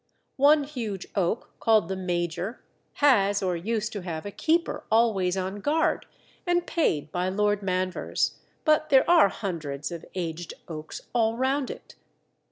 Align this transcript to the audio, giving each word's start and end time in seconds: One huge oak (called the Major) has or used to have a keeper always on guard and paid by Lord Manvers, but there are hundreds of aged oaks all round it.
One 0.37 0.63
huge 0.63 1.05
oak 1.13 1.51
(called 1.59 1.87
the 1.87 1.95
Major) 1.95 2.59
has 2.93 3.43
or 3.43 3.55
used 3.55 3.93
to 3.93 4.01
have 4.01 4.25
a 4.25 4.31
keeper 4.31 4.83
always 4.89 5.37
on 5.37 5.57
guard 5.59 6.07
and 6.47 6.65
paid 6.65 7.11
by 7.11 7.29
Lord 7.29 7.61
Manvers, 7.61 8.39
but 8.65 8.89
there 8.89 9.07
are 9.07 9.29
hundreds 9.29 9.91
of 9.91 10.03
aged 10.15 10.55
oaks 10.67 11.01
all 11.13 11.37
round 11.37 11.69
it. 11.69 11.93